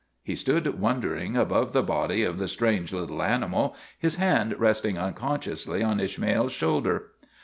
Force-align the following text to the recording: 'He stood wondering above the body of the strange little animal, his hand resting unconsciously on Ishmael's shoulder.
'He 0.23 0.33
stood 0.33 0.79
wondering 0.79 1.37
above 1.37 1.73
the 1.73 1.83
body 1.83 2.23
of 2.23 2.39
the 2.39 2.47
strange 2.47 2.91
little 2.91 3.21
animal, 3.21 3.75
his 3.99 4.15
hand 4.15 4.59
resting 4.59 4.97
unconsciously 4.97 5.83
on 5.83 5.99
Ishmael's 5.99 6.53
shoulder. 6.53 7.11